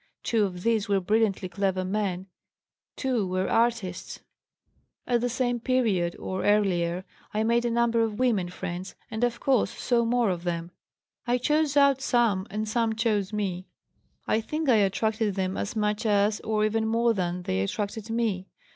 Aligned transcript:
Two 0.23 0.45
of 0.45 0.63
these 0.63 0.89
were 0.89 0.99
brilliantly 0.99 1.47
clever 1.47 1.85
men; 1.85 2.25
two 2.95 3.27
were 3.27 3.47
artists. 3.47 4.19
"At 5.05 5.21
the 5.21 5.29
same 5.29 5.59
period, 5.59 6.15
or 6.17 6.43
earlier, 6.43 7.05
I 7.35 7.43
made 7.43 7.65
a 7.65 7.69
number 7.69 8.01
of 8.01 8.17
women 8.17 8.49
friends, 8.49 8.95
and 9.11 9.23
of 9.23 9.39
course 9.39 9.69
saw 9.69 10.03
more 10.03 10.31
of 10.31 10.43
them. 10.43 10.71
I 11.27 11.37
chose 11.37 11.77
out 11.77 12.01
some 12.01 12.47
and 12.49 12.67
some 12.67 12.95
chose 12.95 13.31
me; 13.31 13.67
I 14.25 14.41
think 14.41 14.69
I 14.69 14.77
attracted 14.77 15.35
them 15.35 15.55
as 15.55 15.75
much 15.75 16.07
as, 16.07 16.39
or 16.39 16.65
even 16.65 16.87
more 16.87 17.13
than, 17.13 17.43
they 17.43 17.61
attracted 17.61 18.09
me. 18.09 18.47